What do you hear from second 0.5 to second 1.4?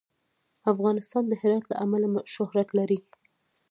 افغانستان د